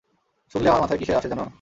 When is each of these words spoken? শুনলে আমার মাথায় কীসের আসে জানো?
শুনলে 0.55 0.69
আমার 0.69 0.81
মাথায় 0.81 0.99
কীসের 0.99 1.17
আসে 1.17 1.29
জানো? 1.29 1.45